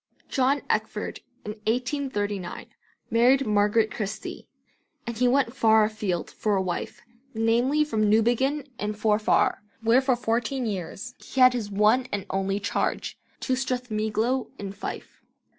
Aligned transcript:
John 0.27 0.63
Eckford 0.67 1.19
in 1.45 1.51
1839 1.67 2.65
married 3.11 3.45
Margaret 3.45 3.91
Christie, 3.91 4.47
and 5.05 5.15
he 5.15 5.27
went 5.27 5.55
far 5.55 5.83
afield 5.83 6.31
for 6.31 6.55
a 6.55 6.61
wife, 6.63 7.03
namely 7.35 7.83
from 7.85 8.09
Newbiggin 8.09 8.67
in 8.79 8.93
Forfar, 8.93 9.61
where 9.83 10.01
for 10.01 10.15
fourteen 10.15 10.65
years 10.65 11.13
he 11.19 11.39
had 11.39 11.53
his 11.53 11.69
one 11.69 12.07
and 12.11 12.25
only 12.31 12.59
charge, 12.59 13.19
to 13.41 13.53
Strathmiglo 13.55 14.47
in 14.57 14.71
Fife. 14.71 15.21